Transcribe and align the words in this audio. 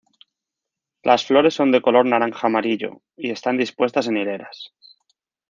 Las 1.03 1.27
flores 1.27 1.53
son 1.53 1.71
de 1.71 1.83
color 1.83 2.07
naranja-amarillo 2.07 3.03
y 3.15 3.29
están 3.29 3.57
dispuestas 3.59 4.07
en 4.07 4.17
hileras. 4.17 4.73